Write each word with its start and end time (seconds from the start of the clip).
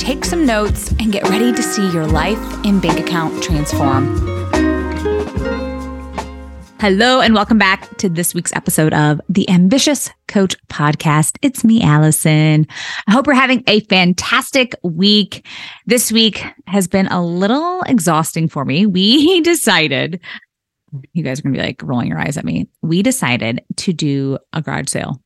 take 0.00 0.24
some 0.24 0.46
notes, 0.46 0.90
and 0.98 1.12
get 1.12 1.28
ready 1.28 1.52
to 1.52 1.62
see 1.62 1.88
your 1.92 2.06
life 2.06 2.38
and 2.64 2.80
bank 2.80 2.98
account 2.98 3.42
transform. 3.42 4.16
Hello, 6.80 7.20
and 7.20 7.34
welcome 7.34 7.58
back 7.58 7.94
to 7.98 8.08
this 8.08 8.32
week's 8.32 8.54
episode 8.54 8.94
of 8.94 9.20
the 9.28 9.48
Ambitious 9.50 10.10
Coach 10.26 10.56
Podcast. 10.68 11.36
It's 11.42 11.64
me, 11.64 11.82
Allison. 11.82 12.66
I 13.06 13.12
hope 13.12 13.26
you're 13.26 13.34
having 13.34 13.62
a 13.66 13.80
fantastic 13.80 14.74
week. 14.82 15.46
This 15.84 16.10
week 16.10 16.42
has 16.66 16.88
been 16.88 17.06
a 17.08 17.22
little 17.22 17.82
exhausting 17.82 18.48
for 18.48 18.64
me. 18.64 18.86
We 18.86 19.40
decided, 19.42 20.18
you 21.12 21.22
guys 21.22 21.40
are 21.40 21.42
going 21.42 21.52
to 21.52 21.60
be 21.60 21.66
like 21.66 21.82
rolling 21.82 22.08
your 22.08 22.18
eyes 22.18 22.38
at 22.38 22.46
me. 22.46 22.70
We 22.80 23.02
decided 23.02 23.62
to 23.76 23.92
do 23.92 24.38
a 24.54 24.62
garage 24.62 24.88
sale 24.88 25.20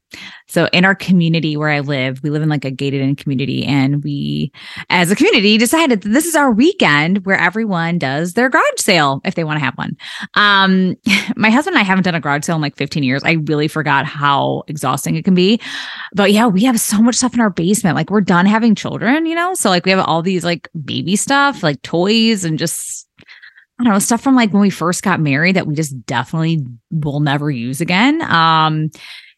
so 0.46 0.68
in 0.72 0.84
our 0.84 0.94
community 0.94 1.56
where 1.56 1.70
I 1.70 1.80
live, 1.80 2.22
we 2.22 2.30
live 2.30 2.42
in 2.42 2.48
like 2.48 2.64
a 2.64 2.70
gated 2.70 3.00
in 3.00 3.16
community 3.16 3.64
and 3.64 4.04
we 4.04 4.52
as 4.90 5.10
a 5.10 5.16
community 5.16 5.58
decided 5.58 6.02
that 6.02 6.08
this 6.08 6.26
is 6.26 6.36
our 6.36 6.52
weekend 6.52 7.24
where 7.26 7.36
everyone 7.36 7.98
does 7.98 8.34
their 8.34 8.48
garage 8.48 8.62
sale 8.78 9.20
if 9.24 9.34
they 9.34 9.44
want 9.44 9.58
to 9.58 9.64
have 9.64 9.76
one. 9.76 9.96
Um 10.34 10.96
my 11.36 11.50
husband 11.50 11.76
and 11.76 11.82
I 11.82 11.84
haven't 11.84 12.04
done 12.04 12.14
a 12.14 12.20
garage 12.20 12.44
sale 12.44 12.56
in 12.56 12.62
like 12.62 12.76
15 12.76 13.02
years. 13.02 13.22
I 13.24 13.32
really 13.32 13.68
forgot 13.68 14.06
how 14.06 14.62
exhausting 14.68 15.16
it 15.16 15.24
can 15.24 15.34
be. 15.34 15.60
But 16.14 16.32
yeah, 16.32 16.46
we 16.46 16.64
have 16.64 16.78
so 16.78 17.00
much 17.02 17.16
stuff 17.16 17.34
in 17.34 17.40
our 17.40 17.50
basement. 17.50 17.96
Like 17.96 18.10
we're 18.10 18.20
done 18.20 18.46
having 18.46 18.74
children, 18.74 19.26
you 19.26 19.34
know? 19.34 19.54
So 19.54 19.70
like 19.70 19.84
we 19.84 19.90
have 19.90 20.04
all 20.06 20.22
these 20.22 20.44
like 20.44 20.68
baby 20.84 21.16
stuff, 21.16 21.62
like 21.62 21.82
toys 21.82 22.44
and 22.44 22.58
just 22.58 23.08
I 23.80 23.84
don't 23.84 23.92
know, 23.92 23.98
stuff 23.98 24.20
from 24.20 24.36
like 24.36 24.52
when 24.52 24.62
we 24.62 24.70
first 24.70 25.02
got 25.02 25.20
married 25.20 25.56
that 25.56 25.66
we 25.66 25.74
just 25.74 26.06
definitely 26.06 26.64
will 26.90 27.20
never 27.20 27.50
use 27.50 27.80
again. 27.80 28.22
Um, 28.22 28.90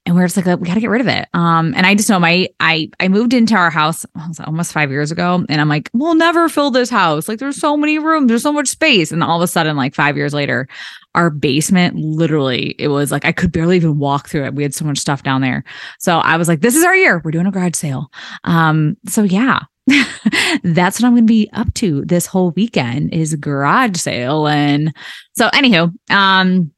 and 0.07 0.15
we're 0.15 0.27
just 0.27 0.37
like 0.37 0.47
we 0.61 0.67
got 0.67 0.75
to 0.75 0.81
get 0.81 0.89
rid 0.89 1.01
of 1.01 1.09
it. 1.09 1.29
Um 1.35 1.75
and 1.77 1.85
i 1.85 1.95
just 1.95 2.09
know 2.09 2.19
my 2.19 2.49
i 2.61 2.89
i 3.01 3.09
moved 3.09 3.35
into 3.35 3.55
our 3.55 3.71
house 3.71 4.07
almost 4.47 4.73
five 4.73 4.91
years 4.91 5.11
ago. 5.11 5.45
And 5.49 5.61
i'm 5.61 5.69
like 5.69 5.91
we'll 5.93 6.15
never 6.15 6.49
fill 6.49 6.71
this 6.71 6.89
house. 6.89 7.29
Like 7.29 7.41
there's 7.41 7.59
so 7.59 7.77
many 7.77 7.99
rooms. 7.99 8.29
There's 8.29 8.43
so 8.43 8.53
much 8.53 8.69
space. 8.69 9.13
And 9.13 9.23
all 9.23 9.37
of 9.37 9.43
a 9.43 9.49
sudden 9.49 9.77
like 9.77 9.95
five 9.95 10.17
years 10.17 10.33
later 10.33 10.69
our 11.15 11.31
basement 11.31 11.97
literally 11.97 12.75
it 12.79 12.89
was 12.89 13.11
like 13.11 13.25
i 13.25 13.33
could 13.33 13.51
barely 13.51 13.77
even 13.77 13.99
walk 13.99 14.29
through 14.29 14.45
it. 14.45 14.55
We 14.55 14.63
had 14.63 14.75
so 14.75 14.85
much 14.85 14.99
stuff 14.99 15.23
down 15.23 15.41
there. 15.43 15.65
So 15.99 16.19
i 16.19 16.37
was 16.37 16.49
like 16.49 16.61
this 16.61 16.77
is 16.77 16.85
our 16.85 16.97
year. 16.97 17.21
We're 17.25 17.33
doing 17.33 17.47
a 17.47 17.51
garage 17.51 17.75
sale. 17.75 18.11
Um 18.45 18.97
so 19.07 19.25
yeah 19.25 19.61
that's 20.65 21.01
what 21.01 21.07
i'm 21.07 21.13
going 21.13 21.23
to 21.23 21.33
be 21.33 21.49
up 21.53 21.73
to 21.75 22.05
this 22.05 22.27
whole 22.27 22.51
weekend 22.53 23.13
is 23.13 23.35
garage 23.35 23.97
sale. 23.99 24.47
And 24.47 24.95
so 25.37 25.49
anywho 25.49 25.93
um 26.11 26.73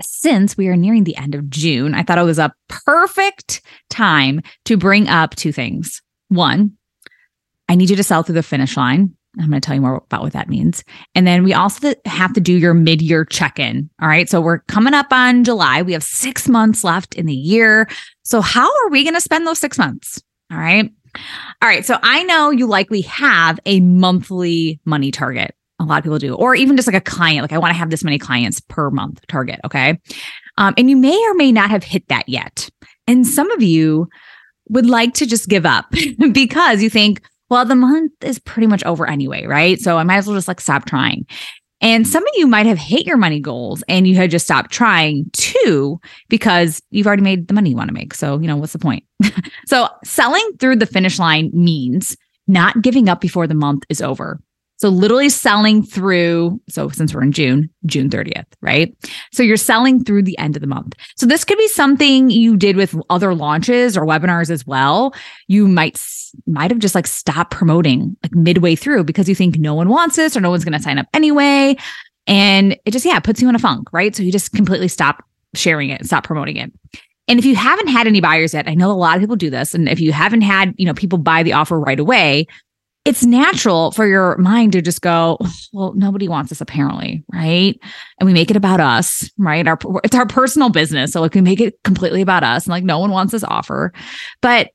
since 0.00 0.56
we 0.56 0.68
are 0.68 0.76
nearing 0.76 1.04
the 1.04 1.16
end 1.16 1.34
of 1.34 1.48
June, 1.50 1.94
I 1.94 2.02
thought 2.02 2.18
it 2.18 2.22
was 2.22 2.38
a 2.38 2.54
perfect 2.68 3.62
time 3.90 4.40
to 4.64 4.76
bring 4.76 5.08
up 5.08 5.34
two 5.34 5.52
things. 5.52 6.00
One, 6.28 6.72
I 7.68 7.74
need 7.74 7.90
you 7.90 7.96
to 7.96 8.02
sell 8.02 8.22
through 8.22 8.34
the 8.34 8.42
finish 8.42 8.76
line. 8.76 9.14
I'm 9.38 9.48
going 9.48 9.60
to 9.60 9.66
tell 9.66 9.74
you 9.74 9.80
more 9.80 9.96
about 9.96 10.22
what 10.22 10.34
that 10.34 10.50
means. 10.50 10.84
And 11.14 11.26
then 11.26 11.42
we 11.42 11.54
also 11.54 11.94
have 12.04 12.34
to 12.34 12.40
do 12.40 12.52
your 12.58 12.74
mid 12.74 13.00
year 13.00 13.24
check 13.24 13.58
in. 13.58 13.88
All 14.00 14.08
right. 14.08 14.28
So 14.28 14.42
we're 14.42 14.58
coming 14.60 14.92
up 14.92 15.10
on 15.10 15.44
July. 15.44 15.80
We 15.80 15.94
have 15.94 16.02
six 16.02 16.48
months 16.48 16.84
left 16.84 17.14
in 17.14 17.24
the 17.24 17.34
year. 17.34 17.88
So, 18.24 18.40
how 18.40 18.66
are 18.66 18.90
we 18.90 19.04
going 19.04 19.14
to 19.14 19.20
spend 19.20 19.46
those 19.46 19.58
six 19.58 19.78
months? 19.78 20.22
All 20.50 20.58
right. 20.58 20.90
All 21.62 21.68
right. 21.68 21.84
So, 21.84 21.98
I 22.02 22.24
know 22.24 22.50
you 22.50 22.66
likely 22.66 23.00
have 23.02 23.58
a 23.64 23.80
monthly 23.80 24.80
money 24.84 25.10
target 25.10 25.54
a 25.82 25.86
lot 25.86 25.98
of 25.98 26.04
people 26.04 26.18
do, 26.18 26.34
or 26.34 26.54
even 26.54 26.76
just 26.76 26.88
like 26.88 26.96
a 26.96 27.00
client, 27.00 27.42
like 27.42 27.52
I 27.52 27.58
want 27.58 27.72
to 27.72 27.78
have 27.78 27.90
this 27.90 28.04
many 28.04 28.18
clients 28.18 28.60
per 28.60 28.90
month 28.90 29.26
target. 29.28 29.60
Okay. 29.64 29.98
Um, 30.58 30.74
and 30.76 30.90
you 30.90 30.96
may 30.96 31.18
or 31.26 31.34
may 31.34 31.52
not 31.52 31.70
have 31.70 31.84
hit 31.84 32.08
that 32.08 32.28
yet. 32.28 32.68
And 33.06 33.26
some 33.26 33.50
of 33.50 33.62
you 33.62 34.08
would 34.68 34.86
like 34.86 35.14
to 35.14 35.26
just 35.26 35.48
give 35.48 35.66
up 35.66 35.86
because 36.32 36.82
you 36.82 36.90
think, 36.90 37.22
well, 37.50 37.64
the 37.64 37.74
month 37.74 38.12
is 38.22 38.38
pretty 38.38 38.66
much 38.66 38.84
over 38.84 39.08
anyway, 39.08 39.44
right? 39.46 39.78
So 39.78 39.98
I 39.98 40.04
might 40.04 40.18
as 40.18 40.26
well 40.26 40.36
just 40.36 40.48
like 40.48 40.60
stop 40.60 40.86
trying. 40.86 41.26
And 41.82 42.06
some 42.06 42.22
of 42.22 42.32
you 42.36 42.46
might 42.46 42.66
have 42.66 42.78
hit 42.78 43.06
your 43.06 43.16
money 43.16 43.40
goals 43.40 43.82
and 43.88 44.06
you 44.06 44.14
had 44.14 44.30
just 44.30 44.44
stopped 44.44 44.70
trying 44.70 45.28
too 45.32 46.00
because 46.28 46.80
you've 46.90 47.08
already 47.08 47.24
made 47.24 47.48
the 47.48 47.54
money 47.54 47.70
you 47.70 47.76
want 47.76 47.88
to 47.88 47.94
make. 47.94 48.14
So, 48.14 48.38
you 48.38 48.46
know, 48.46 48.56
what's 48.56 48.72
the 48.72 48.78
point? 48.78 49.04
so, 49.66 49.88
selling 50.04 50.48
through 50.60 50.76
the 50.76 50.86
finish 50.86 51.18
line 51.18 51.50
means 51.52 52.16
not 52.46 52.82
giving 52.82 53.08
up 53.08 53.20
before 53.20 53.48
the 53.48 53.54
month 53.54 53.82
is 53.88 54.00
over. 54.00 54.40
So 54.82 54.88
literally 54.88 55.28
selling 55.28 55.84
through, 55.84 56.60
so 56.68 56.88
since 56.88 57.14
we're 57.14 57.22
in 57.22 57.30
June, 57.30 57.70
June 57.86 58.10
30th, 58.10 58.46
right? 58.62 58.92
So 59.30 59.44
you're 59.44 59.56
selling 59.56 60.02
through 60.02 60.24
the 60.24 60.36
end 60.38 60.56
of 60.56 60.60
the 60.60 60.66
month. 60.66 60.94
So 61.14 61.24
this 61.24 61.44
could 61.44 61.56
be 61.56 61.68
something 61.68 62.30
you 62.30 62.56
did 62.56 62.74
with 62.74 62.96
other 63.08 63.32
launches 63.32 63.96
or 63.96 64.04
webinars 64.04 64.50
as 64.50 64.66
well. 64.66 65.14
You 65.46 65.68
might 65.68 66.02
might 66.48 66.72
have 66.72 66.80
just 66.80 66.96
like 66.96 67.06
stopped 67.06 67.52
promoting 67.52 68.16
like 68.24 68.34
midway 68.34 68.74
through 68.74 69.04
because 69.04 69.28
you 69.28 69.36
think 69.36 69.56
no 69.56 69.72
one 69.72 69.88
wants 69.88 70.16
this 70.16 70.36
or 70.36 70.40
no 70.40 70.50
one's 70.50 70.64
going 70.64 70.76
to 70.76 70.82
sign 70.82 70.98
up 70.98 71.06
anyway. 71.14 71.76
And 72.26 72.76
it 72.84 72.90
just, 72.90 73.04
yeah, 73.04 73.20
puts 73.20 73.40
you 73.40 73.48
in 73.48 73.54
a 73.54 73.60
funk, 73.60 73.92
right? 73.92 74.16
So 74.16 74.24
you 74.24 74.32
just 74.32 74.50
completely 74.52 74.88
stop 74.88 75.22
sharing 75.54 75.90
it, 75.90 76.04
stop 76.06 76.24
promoting 76.24 76.56
it. 76.56 76.72
And 77.28 77.38
if 77.38 77.44
you 77.44 77.54
haven't 77.54 77.86
had 77.86 78.08
any 78.08 78.20
buyers 78.20 78.52
yet, 78.52 78.66
I 78.66 78.74
know 78.74 78.90
a 78.90 78.94
lot 78.94 79.14
of 79.14 79.20
people 79.22 79.36
do 79.36 79.48
this. 79.48 79.74
And 79.74 79.88
if 79.88 80.00
you 80.00 80.10
haven't 80.10 80.40
had, 80.40 80.74
you 80.76 80.86
know, 80.86 80.94
people 80.94 81.18
buy 81.18 81.44
the 81.44 81.52
offer 81.52 81.78
right 81.78 82.00
away, 82.00 82.48
it's 83.04 83.24
natural 83.24 83.90
for 83.90 84.06
your 84.06 84.36
mind 84.38 84.72
to 84.72 84.82
just 84.82 85.02
go, 85.02 85.38
well, 85.72 85.92
nobody 85.94 86.28
wants 86.28 86.50
this 86.50 86.60
apparently, 86.60 87.24
right? 87.32 87.78
And 88.18 88.26
we 88.26 88.32
make 88.32 88.50
it 88.50 88.56
about 88.56 88.78
us, 88.80 89.28
right? 89.38 89.66
Our 89.66 89.78
it's 90.04 90.14
our 90.14 90.26
personal 90.26 90.70
business, 90.70 91.12
so 91.12 91.20
like 91.20 91.34
we 91.34 91.40
make 91.40 91.60
it 91.60 91.82
completely 91.82 92.22
about 92.22 92.44
us, 92.44 92.64
and 92.64 92.70
like 92.70 92.84
no 92.84 92.98
one 92.98 93.10
wants 93.10 93.32
this 93.32 93.44
offer, 93.44 93.92
but 94.40 94.70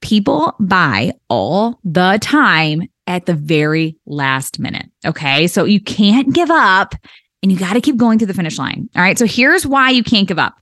people 0.00 0.54
buy 0.58 1.12
all 1.28 1.78
the 1.84 2.18
time 2.22 2.82
at 3.06 3.26
the 3.26 3.34
very 3.34 3.96
last 4.06 4.58
minute. 4.58 4.86
Okay, 5.04 5.46
so 5.46 5.64
you 5.64 5.80
can't 5.80 6.32
give 6.32 6.50
up, 6.50 6.94
and 7.42 7.52
you 7.52 7.58
got 7.58 7.74
to 7.74 7.80
keep 7.82 7.98
going 7.98 8.18
to 8.18 8.26
the 8.26 8.34
finish 8.34 8.58
line. 8.58 8.88
All 8.96 9.02
right, 9.02 9.18
so 9.18 9.26
here's 9.26 9.66
why 9.66 9.90
you 9.90 10.02
can't 10.02 10.28
give 10.28 10.38
up 10.38 10.54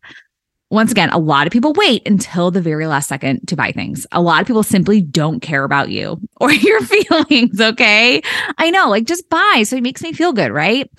once 0.71 0.93
again, 0.93 1.11
a 1.11 1.19
lot 1.19 1.47
of 1.47 1.53
people 1.53 1.73
wait 1.73 2.07
until 2.07 2.51
the 2.51 2.61
very 2.61 2.87
last 2.87 3.09
second 3.09 3.47
to 3.49 3.57
buy 3.57 3.73
things. 3.73 4.07
A 4.13 4.23
lot 4.23 4.41
of 4.41 4.47
people 4.47 4.63
simply 4.63 5.01
don't 5.01 5.41
care 5.41 5.65
about 5.65 5.91
you 5.91 6.21
or 6.41 6.53
your 6.53 6.81
feelings. 6.83 7.61
Okay. 7.61 8.23
I 8.59 8.71
know, 8.71 8.89
like 8.89 9.05
just 9.05 9.29
buy. 9.29 9.65
So 9.67 9.77
it 9.77 9.83
makes 9.83 10.03
me 10.03 10.13
feel 10.13 10.33
good. 10.33 10.53
Right. 10.53 10.91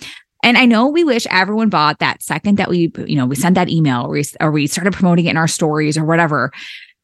And 0.44 0.58
I 0.58 0.66
know 0.66 0.88
we 0.88 1.04
wish 1.04 1.26
everyone 1.30 1.70
bought 1.70 2.00
that 2.00 2.22
second 2.22 2.58
that 2.58 2.70
we, 2.70 2.92
you 3.06 3.16
know, 3.16 3.26
we 3.26 3.36
sent 3.36 3.56
that 3.56 3.70
email 3.70 4.08
or 4.08 4.10
we, 4.10 4.24
or 4.40 4.52
we 4.52 4.68
started 4.68 4.94
promoting 4.94 5.26
it 5.26 5.32
in 5.32 5.38
our 5.38 5.48
stories 5.48 5.98
or 5.98 6.04
whatever. 6.04 6.52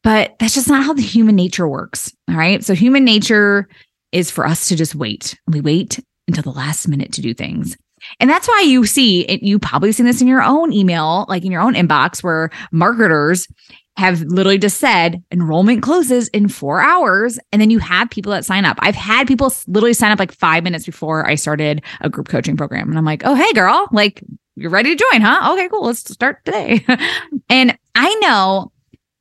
But 0.02 0.36
that's 0.38 0.54
just 0.54 0.68
not 0.68 0.84
how 0.84 0.92
the 0.92 1.02
human 1.02 1.36
nature 1.36 1.68
works. 1.68 2.12
All 2.28 2.36
right. 2.36 2.64
So 2.64 2.74
human 2.74 3.04
nature 3.04 3.68
is 4.12 4.30
for 4.30 4.46
us 4.46 4.68
to 4.68 4.76
just 4.76 4.94
wait. 4.94 5.38
We 5.46 5.60
wait 5.60 6.00
until 6.26 6.42
the 6.42 6.50
last 6.50 6.88
minute 6.88 7.12
to 7.12 7.20
do 7.20 7.32
things. 7.32 7.76
And 8.20 8.28
that's 8.28 8.48
why 8.48 8.60
you 8.60 8.86
see 8.86 9.22
it, 9.22 9.42
you 9.42 9.58
probably 9.58 9.92
seen 9.92 10.06
this 10.06 10.20
in 10.20 10.28
your 10.28 10.42
own 10.42 10.72
email, 10.72 11.26
like 11.28 11.44
in 11.44 11.52
your 11.52 11.60
own 11.60 11.74
inbox, 11.74 12.22
where 12.22 12.50
marketers 12.72 13.48
have 13.96 14.20
literally 14.22 14.58
just 14.58 14.78
said 14.78 15.22
enrollment 15.32 15.82
closes 15.82 16.28
in 16.28 16.48
four 16.48 16.80
hours. 16.80 17.38
And 17.52 17.60
then 17.60 17.68
you 17.68 17.80
have 17.80 18.08
people 18.10 18.30
that 18.30 18.44
sign 18.44 18.64
up. 18.64 18.78
I've 18.80 18.94
had 18.94 19.26
people 19.26 19.52
literally 19.66 19.92
sign 19.92 20.12
up 20.12 20.20
like 20.20 20.30
five 20.30 20.62
minutes 20.62 20.86
before 20.86 21.26
I 21.28 21.34
started 21.34 21.82
a 22.00 22.08
group 22.08 22.28
coaching 22.28 22.56
program. 22.56 22.88
And 22.88 22.96
I'm 22.96 23.04
like, 23.04 23.22
oh, 23.24 23.34
hey, 23.34 23.52
girl, 23.54 23.88
like 23.90 24.22
you're 24.54 24.70
ready 24.70 24.94
to 24.94 25.04
join, 25.10 25.20
huh? 25.20 25.52
Okay, 25.52 25.68
cool. 25.68 25.84
Let's 25.84 26.08
start 26.12 26.44
today. 26.44 26.84
and 27.48 27.76
I 27.96 28.14
know 28.16 28.70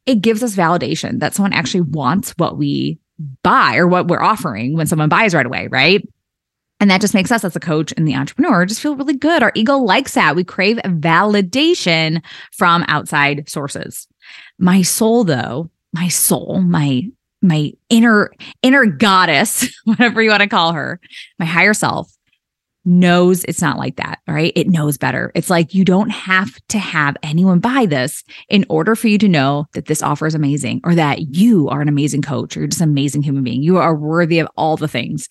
it 0.05 0.21
gives 0.21 0.43
us 0.43 0.55
validation 0.55 1.19
that 1.21 1.33
someone 1.33 1.53
actually 1.53 1.81
wants 1.81 2.35
what 2.37 2.57
we 2.57 2.99
buy 3.41 3.77
or 3.77 3.87
what 3.87 4.07
we're 4.07 4.21
offering 4.21 4.75
when 4.75 4.85
someone 4.87 5.09
buys 5.09 5.33
right 5.33 5.45
away, 5.45 5.67
right? 5.67 6.07
And 6.79 6.91
that 6.91 7.01
just 7.01 7.13
makes 7.13 7.31
us 7.31 7.43
as 7.43 7.55
a 7.55 7.59
coach 7.59 7.93
and 7.97 8.07
the 8.07 8.15
entrepreneur 8.15 8.65
just 8.65 8.81
feel 8.81 8.95
really 8.95 9.15
good. 9.15 9.41
Our 9.41 9.51
ego 9.55 9.77
likes 9.77 10.13
that. 10.13 10.35
We 10.35 10.43
crave 10.43 10.77
validation 10.77 12.23
from 12.51 12.85
outside 12.87 13.49
sources. 13.49 14.07
My 14.59 14.83
soul, 14.83 15.23
though, 15.23 15.71
my 15.93 16.07
soul, 16.07 16.61
my 16.61 17.03
my 17.41 17.71
inner 17.89 18.31
inner 18.61 18.85
goddess, 18.85 19.67
whatever 19.85 20.21
you 20.21 20.29
want 20.29 20.41
to 20.41 20.49
call 20.49 20.73
her, 20.73 20.99
my 21.39 21.45
higher 21.45 21.73
self, 21.73 22.11
knows 22.87 23.43
it's 23.43 23.61
not 23.61 23.77
like 23.77 23.97
that. 23.97 24.19
Right. 24.27 24.53
It 24.55 24.69
knows 24.69 24.97
better. 24.97 25.31
It's 25.35 25.49
like 25.49 25.73
you 25.73 25.83
don't 25.83 26.09
have 26.09 26.49
to 26.69 26.79
have 26.79 27.17
anyone 27.21 27.59
buy 27.59 27.85
this 27.85 28.23
in 28.49 28.65
order 28.69 28.95
for 28.95 29.07
you 29.07 29.17
to 29.19 29.27
know 29.27 29.65
that 29.73 29.85
this 29.85 30.01
offer 30.01 30.25
is 30.25 30.35
amazing 30.35 30.81
or 30.83 30.95
that 30.95 31.35
you 31.35 31.67
are 31.69 31.81
an 31.81 31.89
amazing 31.89 32.21
coach 32.21 32.55
or 32.55 32.61
you're 32.61 32.67
just 32.67 32.81
an 32.81 32.89
amazing 32.89 33.23
human 33.23 33.43
being. 33.43 33.61
You 33.61 33.77
are 33.77 33.95
worthy 33.95 34.39
of 34.39 34.47
all 34.55 34.77
the 34.77 34.87
things. 34.87 35.27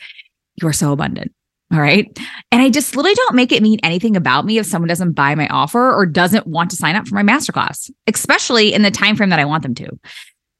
You 0.61 0.69
are 0.69 0.73
so 0.73 0.93
abundant. 0.93 1.32
All 1.73 1.81
right. 1.81 2.06
And 2.53 2.62
I 2.62 2.70
just 2.70 2.94
literally 2.94 3.14
don't 3.14 3.35
make 3.35 3.50
it 3.50 3.62
mean 3.62 3.81
anything 3.82 4.14
about 4.14 4.47
me 4.47 4.58
if 4.58 4.67
someone 4.67 4.88
doesn't 4.88 5.12
buy 5.12 5.35
my 5.35 5.49
offer 5.49 5.93
or 5.93 6.06
doesn't 6.06 6.47
want 6.47 6.70
to 6.70 6.76
sign 6.76 6.94
up 6.94 7.08
for 7.08 7.17
my 7.17 7.25
masterclass, 7.25 7.91
especially 8.06 8.73
in 8.73 8.82
the 8.82 8.91
time 8.91 9.17
frame 9.17 9.31
that 9.31 9.41
I 9.41 9.44
want 9.44 9.64
them 9.64 9.75
to. 9.75 9.91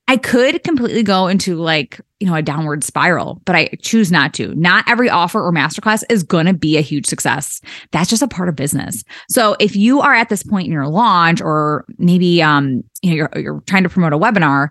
I 0.09 0.17
could 0.17 0.63
completely 0.63 1.03
go 1.03 1.27
into 1.27 1.57
like, 1.57 2.01
you 2.21 2.29
know, 2.29 2.35
a 2.35 2.43
downward 2.43 2.85
spiral, 2.85 3.43
but 3.45 3.57
I 3.57 3.71
choose 3.83 4.13
not 4.13 4.33
to. 4.35 4.55
Not 4.55 4.85
every 4.89 5.11
offer 5.11 5.45
or 5.45 5.53
masterclass 5.53 6.05
is 6.09 6.23
going 6.23 6.47
to 6.47 6.55
be 6.55 6.77
a 6.77 6.81
huge 6.81 7.07
success. 7.07 7.61
That's 7.91 8.09
just 8.09 8.23
a 8.23 8.29
part 8.29 8.49
of 8.49 8.55
business. 8.55 9.03
So 9.29 9.57
if 9.59 9.75
you 9.75 10.01
are 10.01 10.15
at 10.15 10.29
this 10.29 10.45
point 10.45 10.67
in 10.67 10.73
your 10.73 10.87
launch 10.87 11.41
or 11.41 11.85
maybe 11.99 12.41
um, 12.41 12.85
you 13.03 13.11
know, 13.11 13.17
you're 13.17 13.31
you're 13.37 13.61
trying 13.67 13.83
to 13.83 13.89
promote 13.89 14.13
a 14.13 14.19
webinar 14.19 14.69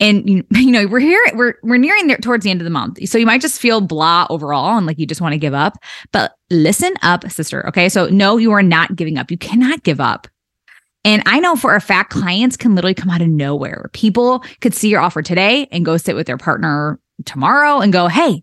and 0.00 0.28
you, 0.28 0.44
you 0.50 0.70
know, 0.70 0.86
we're 0.86 1.00
here 1.00 1.22
we're 1.34 1.54
we're 1.62 1.78
nearing 1.78 2.06
there 2.06 2.18
towards 2.18 2.44
the 2.44 2.50
end 2.50 2.60
of 2.60 2.64
the 2.64 2.70
month. 2.70 3.08
So 3.08 3.16
you 3.16 3.26
might 3.26 3.40
just 3.40 3.60
feel 3.60 3.80
blah 3.80 4.26
overall 4.28 4.76
and 4.76 4.86
like 4.86 4.98
you 4.98 5.06
just 5.06 5.22
want 5.22 5.32
to 5.32 5.38
give 5.38 5.54
up. 5.54 5.78
But 6.12 6.34
listen 6.50 6.92
up, 7.02 7.30
sister, 7.30 7.66
okay? 7.68 7.88
So 7.88 8.06
no, 8.08 8.36
you 8.36 8.52
are 8.52 8.62
not 8.62 8.96
giving 8.96 9.16
up. 9.16 9.30
You 9.30 9.38
cannot 9.38 9.82
give 9.82 10.00
up. 10.00 10.28
And 11.04 11.22
I 11.26 11.38
know 11.38 11.54
for 11.54 11.74
a 11.74 11.80
fact, 11.80 12.10
clients 12.10 12.56
can 12.56 12.74
literally 12.74 12.94
come 12.94 13.10
out 13.10 13.20
of 13.20 13.28
nowhere. 13.28 13.90
People 13.92 14.42
could 14.60 14.74
see 14.74 14.88
your 14.88 15.00
offer 15.00 15.22
today 15.22 15.68
and 15.70 15.84
go 15.84 15.96
sit 15.96 16.16
with 16.16 16.26
their 16.26 16.38
partner 16.38 16.98
tomorrow 17.26 17.80
and 17.80 17.92
go, 17.92 18.08
Hey, 18.08 18.42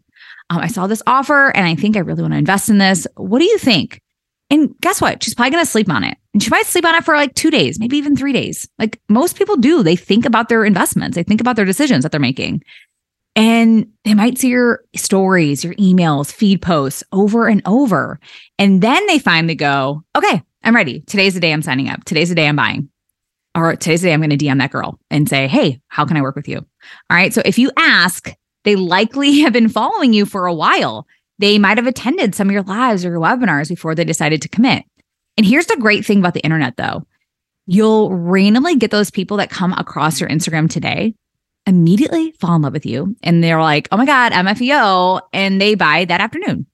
um, 0.50 0.60
I 0.60 0.68
saw 0.68 0.88
this 0.88 1.02
offer 1.08 1.50
and 1.56 1.66
I 1.66 1.76
think 1.76 1.96
I 1.96 2.02
really 2.02 2.22
want 2.22 2.34
to 2.34 2.38
invest 2.38 2.70
in 2.70 2.78
this. 2.78 3.08
What 3.16 3.40
do 3.40 3.46
you 3.46 3.58
think? 3.58 4.02
And 4.50 4.76
guess 4.82 5.00
what? 5.00 5.24
She's 5.24 5.34
probably 5.34 5.52
going 5.52 5.64
to 5.64 5.72
sleep 5.72 5.90
on 5.90 6.04
it. 6.04 6.18
And 6.34 6.44
she 6.44 6.50
might 6.50 6.66
sleep 6.66 6.86
on 6.86 6.94
it 6.94 7.06
for 7.06 7.16
like 7.16 7.34
two 7.36 7.52
days, 7.52 7.80
maybe 7.80 7.98
even 7.98 8.16
three 8.16 8.34
days. 8.34 8.68
Like 8.78 9.00
most 9.08 9.38
people 9.38 9.56
do. 9.56 9.82
They 9.82 9.96
think 9.96 10.26
about 10.26 10.50
their 10.50 10.66
investments, 10.66 11.16
they 11.16 11.24
think 11.24 11.42
about 11.42 11.56
their 11.56 11.66
decisions 11.66 12.04
that 12.04 12.12
they're 12.12 12.20
making. 12.20 12.64
And 13.34 13.88
they 14.04 14.14
might 14.14 14.38
see 14.38 14.50
your 14.50 14.84
stories, 14.94 15.64
your 15.64 15.74
emails, 15.76 16.34
feed 16.34 16.62
posts 16.62 17.02
over 17.14 17.48
and 17.48 17.62
over. 17.66 18.20
And 18.60 18.82
then 18.82 19.08
they 19.08 19.20
finally 19.20 19.56
go, 19.56 20.04
okay, 20.18 20.44
I'm 20.64 20.76
ready. 20.76 21.02
Today's 21.02 21.34
the 21.34 21.40
day 21.40 21.52
I'm 21.52 21.62
signing 21.62 21.90
up. 21.90 22.04
Today's 22.06 22.30
the 22.30 22.36
day 22.36 22.48
I'm 22.48 22.56
buying. 22.56 22.90
Or 23.56 23.76
today's 23.76 24.02
the 24.02 24.08
day 24.08 24.14
I'm 24.14 24.22
going 24.22 24.30
to 24.30 24.38
DM 24.38 24.60
that 24.60 24.72
girl 24.72 25.00
and 25.10 25.28
say, 25.28 25.48
Hey, 25.48 25.82
how 25.88 26.06
can 26.06 26.18
I 26.18 26.22
work 26.22 26.36
with 26.36 26.48
you? 26.48 26.58
All 26.58 27.18
right. 27.18 27.34
So 27.34 27.42
if 27.44 27.60
you 27.60 27.72
ask, 27.78 28.34
they 28.64 28.76
likely 28.76 29.40
have 29.42 29.54
been 29.54 29.70
following 29.70 30.14
you 30.14 30.26
for 30.26 30.46
a 30.46 30.54
while. 30.54 31.08
They 31.40 31.58
might 31.58 31.78
have 31.78 31.88
attended 31.88 32.36
some 32.36 32.48
of 32.48 32.54
your 32.54 32.64
lives 32.64 33.04
or 33.04 33.10
your 33.10 33.20
webinars 33.20 33.70
before 33.70 33.96
they 33.96 34.06
decided 34.06 34.42
to 34.44 34.50
commit. 34.50 34.84
And 35.38 35.46
here's 35.46 35.66
the 35.66 35.78
great 35.78 36.06
thing 36.06 36.20
about 36.20 36.34
the 36.34 36.44
internet, 36.44 36.78
though 36.78 37.06
you'll 37.68 38.14
randomly 38.14 38.76
get 38.76 38.92
those 38.92 39.12
people 39.12 39.38
that 39.38 39.50
come 39.50 39.74
across 39.74 40.20
your 40.20 40.30
Instagram 40.30 40.70
today 40.70 41.16
immediately 41.66 42.32
fall 42.34 42.56
in 42.56 42.64
love 42.64 42.74
with 42.74 42.86
you. 42.86 43.16
And 43.24 43.44
they're 43.44 43.62
like, 43.62 43.88
oh 43.92 43.98
my 43.98 44.06
God, 44.06 44.32
MFEO. 44.32 45.22
And 45.32 45.62
they 45.62 45.76
buy 45.76 46.06
that 46.06 46.22
afternoon. 46.22 46.66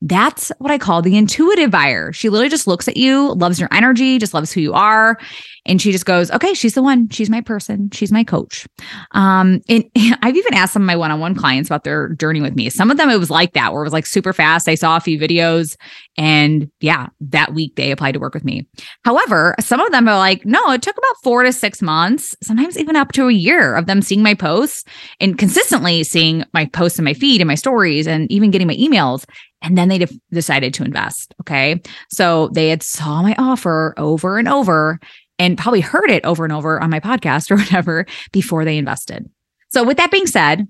That's 0.00 0.52
what 0.58 0.70
I 0.70 0.78
call 0.78 1.02
the 1.02 1.16
intuitive 1.16 1.70
buyer. 1.72 2.12
She 2.12 2.28
literally 2.28 2.48
just 2.48 2.68
looks 2.68 2.86
at 2.86 2.96
you, 2.96 3.32
loves 3.34 3.58
your 3.58 3.68
energy, 3.72 4.18
just 4.18 4.32
loves 4.32 4.52
who 4.52 4.60
you 4.60 4.72
are. 4.72 5.18
And 5.66 5.82
she 5.82 5.90
just 5.90 6.06
goes, 6.06 6.30
okay, 6.30 6.54
she's 6.54 6.74
the 6.74 6.82
one. 6.82 7.08
She's 7.10 7.28
my 7.28 7.40
person. 7.40 7.90
She's 7.92 8.12
my 8.12 8.22
coach. 8.22 8.66
Um, 9.10 9.60
and 9.68 9.84
I've 10.22 10.36
even 10.36 10.54
asked 10.54 10.72
some 10.72 10.82
of 10.82 10.86
my 10.86 10.96
one 10.96 11.10
on 11.10 11.18
one 11.18 11.34
clients 11.34 11.68
about 11.68 11.84
their 11.84 12.10
journey 12.10 12.40
with 12.40 12.54
me. 12.54 12.70
Some 12.70 12.90
of 12.90 12.96
them, 12.96 13.10
it 13.10 13.18
was 13.18 13.30
like 13.30 13.54
that, 13.54 13.72
where 13.72 13.82
it 13.82 13.86
was 13.86 13.92
like 13.92 14.06
super 14.06 14.32
fast. 14.32 14.68
I 14.68 14.76
saw 14.76 14.96
a 14.96 15.00
few 15.00 15.18
videos 15.18 15.76
and 16.16 16.70
yeah, 16.80 17.08
that 17.20 17.54
week 17.54 17.76
they 17.76 17.90
applied 17.90 18.12
to 18.12 18.20
work 18.20 18.34
with 18.34 18.44
me. 18.44 18.66
However, 19.04 19.54
some 19.60 19.80
of 19.80 19.92
them 19.92 20.08
are 20.08 20.16
like, 20.18 20.46
no, 20.46 20.70
it 20.70 20.82
took 20.82 20.96
about 20.96 21.16
four 21.22 21.42
to 21.42 21.52
six 21.52 21.82
months, 21.82 22.36
sometimes 22.42 22.78
even 22.78 22.96
up 22.96 23.12
to 23.12 23.28
a 23.28 23.32
year 23.32 23.74
of 23.74 23.86
them 23.86 24.02
seeing 24.02 24.22
my 24.22 24.34
posts 24.34 24.84
and 25.20 25.38
consistently 25.38 26.02
seeing 26.02 26.44
my 26.54 26.66
posts 26.66 26.98
in 26.98 27.04
my 27.04 27.14
feed 27.14 27.40
and 27.40 27.48
my 27.48 27.54
stories 27.54 28.06
and 28.06 28.30
even 28.32 28.50
getting 28.50 28.66
my 28.66 28.76
emails 28.76 29.24
and 29.62 29.76
then 29.76 29.88
they 29.88 29.98
de- 29.98 30.20
decided 30.32 30.74
to 30.74 30.84
invest 30.84 31.34
okay? 31.40 31.80
So 32.10 32.48
they 32.48 32.68
had 32.68 32.82
saw 32.82 33.22
my 33.22 33.34
offer 33.38 33.94
over 33.96 34.38
and 34.38 34.48
over 34.48 34.98
and 35.38 35.58
probably 35.58 35.80
heard 35.80 36.10
it 36.10 36.24
over 36.24 36.44
and 36.44 36.52
over 36.52 36.80
on 36.80 36.90
my 36.90 37.00
podcast 37.00 37.50
or 37.50 37.56
whatever 37.56 38.06
before 38.32 38.64
they 38.64 38.78
invested. 38.78 39.28
So 39.70 39.84
with 39.84 39.96
that 39.96 40.10
being 40.10 40.26
said 40.26 40.66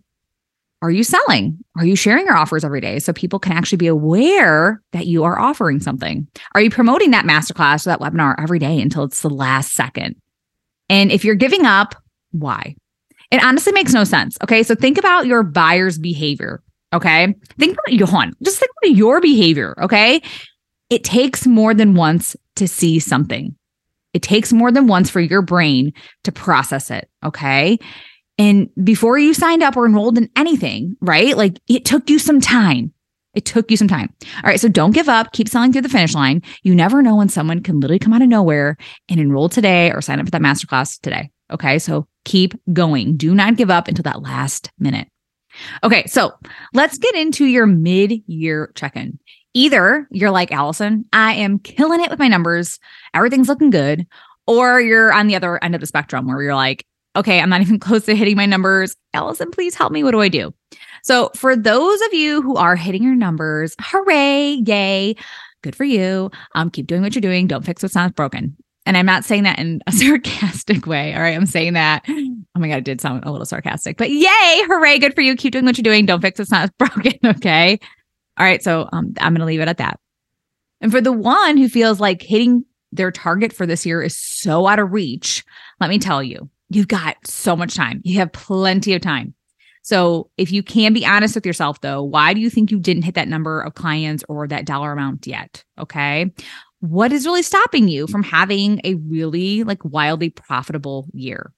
are 0.80 0.90
you 0.92 1.02
selling? 1.02 1.58
Are 1.76 1.84
you 1.84 1.96
sharing 1.96 2.24
your 2.24 2.36
offers 2.36 2.64
every 2.64 2.80
day 2.80 3.00
so 3.00 3.12
people 3.12 3.40
can 3.40 3.52
actually 3.52 3.78
be 3.78 3.88
aware 3.88 4.80
that 4.92 5.06
you 5.06 5.24
are 5.24 5.38
offering 5.38 5.80
something? 5.80 6.28
Are 6.54 6.60
you 6.60 6.70
promoting 6.70 7.10
that 7.10 7.24
masterclass 7.24 7.84
or 7.84 7.90
that 7.90 8.00
webinar 8.00 8.36
every 8.40 8.60
day 8.60 8.80
until 8.80 9.02
it's 9.02 9.22
the 9.22 9.30
last 9.30 9.72
second? 9.72 10.14
And 10.88 11.10
if 11.10 11.24
you're 11.24 11.34
giving 11.34 11.66
up 11.66 11.96
why? 12.30 12.76
It 13.30 13.42
honestly 13.42 13.72
makes 13.72 13.92
no 13.92 14.04
sense 14.04 14.38
okay? 14.42 14.62
So 14.62 14.74
think 14.74 14.98
about 14.98 15.26
your 15.26 15.42
buyer's 15.42 15.98
behavior 15.98 16.62
Okay. 16.92 17.34
Think 17.58 17.72
about 17.74 17.92
Johan. 17.92 18.32
Just 18.42 18.58
think 18.58 18.70
about 18.82 18.96
your 18.96 19.20
behavior. 19.20 19.74
Okay. 19.82 20.22
It 20.90 21.04
takes 21.04 21.46
more 21.46 21.74
than 21.74 21.94
once 21.94 22.34
to 22.56 22.66
see 22.66 22.98
something. 22.98 23.54
It 24.14 24.22
takes 24.22 24.52
more 24.52 24.72
than 24.72 24.86
once 24.86 25.10
for 25.10 25.20
your 25.20 25.42
brain 25.42 25.92
to 26.24 26.32
process 26.32 26.90
it. 26.90 27.10
Okay. 27.24 27.78
And 28.38 28.70
before 28.82 29.18
you 29.18 29.34
signed 29.34 29.62
up 29.62 29.76
or 29.76 29.84
enrolled 29.84 30.16
in 30.16 30.30
anything, 30.36 30.96
right? 31.00 31.36
Like 31.36 31.58
it 31.68 31.84
took 31.84 32.08
you 32.08 32.18
some 32.18 32.40
time. 32.40 32.92
It 33.34 33.44
took 33.44 33.70
you 33.70 33.76
some 33.76 33.88
time. 33.88 34.12
All 34.36 34.48
right. 34.48 34.58
So 34.58 34.68
don't 34.68 34.94
give 34.94 35.08
up. 35.08 35.32
Keep 35.32 35.48
selling 35.48 35.72
through 35.72 35.82
the 35.82 35.88
finish 35.88 36.14
line. 36.14 36.42
You 36.62 36.74
never 36.74 37.02
know 37.02 37.16
when 37.16 37.28
someone 37.28 37.62
can 37.62 37.80
literally 37.80 37.98
come 37.98 38.14
out 38.14 38.22
of 38.22 38.28
nowhere 38.28 38.78
and 39.08 39.20
enroll 39.20 39.50
today 39.50 39.92
or 39.92 40.00
sign 40.00 40.18
up 40.18 40.26
for 40.26 40.30
that 40.30 40.40
masterclass 40.40 40.98
today. 41.00 41.30
Okay. 41.50 41.78
So 41.78 42.08
keep 42.24 42.54
going. 42.72 43.16
Do 43.16 43.34
not 43.34 43.56
give 43.56 43.70
up 43.70 43.88
until 43.88 44.04
that 44.04 44.22
last 44.22 44.70
minute. 44.78 45.08
Okay, 45.82 46.06
so 46.06 46.32
let's 46.74 46.98
get 46.98 47.14
into 47.14 47.46
your 47.46 47.66
mid 47.66 48.22
year 48.26 48.72
check 48.74 48.96
in. 48.96 49.18
Either 49.54 50.06
you're 50.10 50.30
like 50.30 50.52
Allison, 50.52 51.04
I 51.12 51.34
am 51.34 51.58
killing 51.58 52.00
it 52.00 52.10
with 52.10 52.18
my 52.18 52.28
numbers, 52.28 52.78
everything's 53.14 53.48
looking 53.48 53.70
good, 53.70 54.06
or 54.46 54.80
you're 54.80 55.12
on 55.12 55.26
the 55.26 55.36
other 55.36 55.62
end 55.62 55.74
of 55.74 55.80
the 55.80 55.86
spectrum 55.86 56.26
where 56.26 56.42
you're 56.42 56.54
like, 56.54 56.84
okay, 57.16 57.40
I'm 57.40 57.50
not 57.50 57.60
even 57.62 57.78
close 57.78 58.04
to 58.06 58.14
hitting 58.14 58.36
my 58.36 58.46
numbers. 58.46 58.94
Allison, 59.14 59.50
please 59.50 59.74
help 59.74 59.92
me. 59.92 60.04
What 60.04 60.12
do 60.12 60.20
I 60.20 60.28
do? 60.28 60.54
So, 61.02 61.30
for 61.34 61.56
those 61.56 62.00
of 62.02 62.14
you 62.14 62.42
who 62.42 62.56
are 62.56 62.76
hitting 62.76 63.02
your 63.02 63.14
numbers, 63.14 63.74
hooray, 63.80 64.62
yay, 64.66 65.16
good 65.62 65.76
for 65.76 65.84
you. 65.84 66.30
Um, 66.54 66.70
keep 66.70 66.86
doing 66.86 67.02
what 67.02 67.14
you're 67.14 67.22
doing. 67.22 67.46
Don't 67.46 67.64
fix 67.64 67.82
what's 67.82 67.94
not 67.94 68.14
broken. 68.14 68.56
And 68.88 68.96
I'm 68.96 69.04
not 69.04 69.22
saying 69.22 69.42
that 69.42 69.58
in 69.58 69.82
a 69.86 69.92
sarcastic 69.92 70.86
way. 70.86 71.14
All 71.14 71.20
right. 71.20 71.36
I'm 71.36 71.44
saying 71.44 71.74
that. 71.74 72.06
Oh 72.08 72.60
my 72.60 72.68
God, 72.68 72.78
it 72.78 72.84
did 72.84 73.02
sound 73.02 73.22
a 73.24 73.30
little 73.30 73.44
sarcastic, 73.44 73.98
but 73.98 74.10
yay, 74.10 74.62
hooray, 74.66 74.98
good 74.98 75.14
for 75.14 75.20
you. 75.20 75.36
Keep 75.36 75.52
doing 75.52 75.66
what 75.66 75.76
you're 75.76 75.82
doing. 75.82 76.06
Don't 76.06 76.22
fix 76.22 76.40
it's 76.40 76.50
not 76.50 76.74
broken. 76.78 77.12
Okay. 77.22 77.78
All 78.38 78.46
right. 78.46 78.62
So 78.62 78.88
um, 78.90 79.12
I'm 79.20 79.34
going 79.34 79.40
to 79.40 79.44
leave 79.44 79.60
it 79.60 79.68
at 79.68 79.76
that. 79.76 80.00
And 80.80 80.90
for 80.90 81.02
the 81.02 81.12
one 81.12 81.58
who 81.58 81.68
feels 81.68 82.00
like 82.00 82.22
hitting 82.22 82.64
their 82.90 83.10
target 83.10 83.52
for 83.52 83.66
this 83.66 83.84
year 83.84 84.00
is 84.00 84.16
so 84.16 84.66
out 84.66 84.78
of 84.78 84.90
reach, 84.90 85.44
let 85.80 85.90
me 85.90 85.98
tell 85.98 86.22
you, 86.22 86.48
you've 86.70 86.88
got 86.88 87.16
so 87.26 87.54
much 87.54 87.74
time. 87.74 88.00
You 88.04 88.18
have 88.20 88.32
plenty 88.32 88.94
of 88.94 89.02
time. 89.02 89.34
So 89.82 90.30
if 90.38 90.50
you 90.50 90.62
can 90.62 90.94
be 90.94 91.04
honest 91.04 91.34
with 91.34 91.44
yourself, 91.44 91.82
though, 91.82 92.02
why 92.02 92.32
do 92.32 92.40
you 92.40 92.48
think 92.48 92.70
you 92.70 92.78
didn't 92.78 93.04
hit 93.04 93.16
that 93.16 93.28
number 93.28 93.60
of 93.60 93.74
clients 93.74 94.24
or 94.28 94.48
that 94.48 94.64
dollar 94.64 94.92
amount 94.92 95.26
yet? 95.26 95.62
Okay 95.78 96.32
what 96.80 97.12
is 97.12 97.26
really 97.26 97.42
stopping 97.42 97.88
you 97.88 98.06
from 98.06 98.22
having 98.22 98.80
a 98.84 98.94
really 98.94 99.64
like 99.64 99.84
wildly 99.84 100.30
profitable 100.30 101.06
year? 101.12 101.52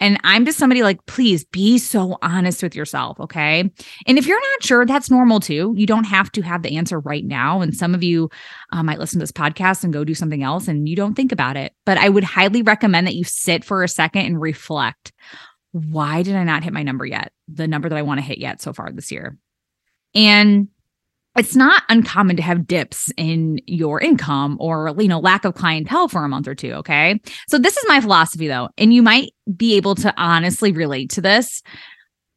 And 0.00 0.20
I'm 0.24 0.44
just 0.44 0.58
somebody 0.58 0.82
like, 0.82 1.04
please 1.06 1.44
be 1.44 1.78
so 1.78 2.18
honest 2.20 2.62
with 2.62 2.76
yourself. 2.76 3.18
Okay. 3.18 3.60
And 4.06 4.18
if 4.18 4.26
you're 4.26 4.40
not 4.40 4.62
sure, 4.62 4.84
that's 4.84 5.10
normal 5.10 5.40
too. 5.40 5.72
You 5.76 5.86
don't 5.86 6.04
have 6.04 6.30
to 6.32 6.42
have 6.42 6.62
the 6.62 6.76
answer 6.76 7.00
right 7.00 7.24
now. 7.24 7.62
And 7.62 7.74
some 7.74 7.94
of 7.94 8.02
you 8.02 8.28
uh, 8.72 8.82
might 8.82 8.98
listen 8.98 9.18
to 9.18 9.22
this 9.22 9.32
podcast 9.32 9.84
and 9.84 9.92
go 9.92 10.04
do 10.04 10.14
something 10.14 10.42
else 10.42 10.68
and 10.68 10.88
you 10.88 10.96
don't 10.96 11.14
think 11.14 11.32
about 11.32 11.56
it. 11.56 11.72
But 11.86 11.98
I 11.98 12.08
would 12.08 12.24
highly 12.24 12.62
recommend 12.62 13.06
that 13.06 13.14
you 13.14 13.24
sit 13.24 13.64
for 13.64 13.82
a 13.82 13.88
second 13.88 14.26
and 14.26 14.40
reflect. 14.40 15.12
Why 15.72 16.22
did 16.22 16.36
I 16.36 16.44
not 16.44 16.62
hit 16.62 16.72
my 16.72 16.82
number 16.82 17.06
yet? 17.06 17.32
The 17.48 17.68
number 17.68 17.88
that 17.88 17.98
I 17.98 18.02
want 18.02 18.18
to 18.18 18.26
hit 18.26 18.38
yet 18.38 18.60
so 18.60 18.72
far 18.72 18.90
this 18.92 19.10
year. 19.10 19.38
And 20.14 20.68
it's 21.36 21.56
not 21.56 21.82
uncommon 21.88 22.36
to 22.36 22.42
have 22.42 22.66
dips 22.66 23.12
in 23.16 23.60
your 23.66 24.00
income 24.00 24.56
or 24.60 24.94
you 24.98 25.08
know 25.08 25.18
lack 25.18 25.44
of 25.44 25.54
clientele 25.54 26.08
for 26.08 26.24
a 26.24 26.28
month 26.28 26.48
or 26.48 26.54
two 26.54 26.72
okay? 26.72 27.20
So 27.48 27.58
this 27.58 27.76
is 27.76 27.84
my 27.88 28.00
philosophy 28.00 28.48
though 28.48 28.68
and 28.78 28.92
you 28.92 29.02
might 29.02 29.32
be 29.56 29.76
able 29.76 29.94
to 29.96 30.12
honestly 30.16 30.72
relate 30.72 31.10
to 31.10 31.20
this. 31.20 31.62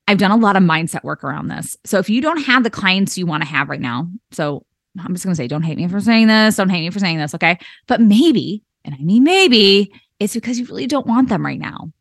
I've 0.07 0.17
done 0.17 0.31
a 0.31 0.37
lot 0.37 0.55
of 0.55 0.63
mindset 0.63 1.03
work 1.03 1.23
around 1.23 1.49
this. 1.49 1.77
So 1.85 1.99
if 1.99 2.09
you 2.09 2.19
don't 2.19 2.41
have 2.43 2.63
the 2.63 2.69
clients 2.69 3.17
you 3.17 3.25
want 3.25 3.43
to 3.43 3.49
have 3.49 3.69
right 3.69 3.81
now 3.81 4.07
so 4.31 4.65
i'm 4.99 5.13
just 5.13 5.23
going 5.23 5.33
to 5.33 5.37
say 5.37 5.47
don't 5.47 5.63
hate 5.63 5.77
me 5.77 5.87
for 5.87 6.01
saying 6.01 6.27
this 6.27 6.55
don't 6.55 6.69
hate 6.69 6.81
me 6.81 6.89
for 6.89 6.99
saying 6.99 7.17
this 7.17 7.35
okay? 7.35 7.57
But 7.87 8.01
maybe 8.01 8.63
and 8.85 8.95
i 8.95 8.97
mean 8.99 9.23
maybe 9.23 9.91
it's 10.19 10.33
because 10.33 10.59
you 10.59 10.65
really 10.65 10.87
don't 10.87 11.07
want 11.07 11.29
them 11.29 11.45
right 11.45 11.59
now 11.59 11.91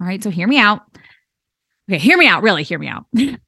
all 0.00 0.06
right? 0.06 0.22
So 0.22 0.30
hear 0.30 0.46
me 0.46 0.58
out. 0.58 0.82
Okay 1.88 1.98
hear 1.98 2.18
me 2.18 2.26
out 2.26 2.42
really 2.42 2.62
hear 2.62 2.78
me 2.78 2.88
out 2.88 3.06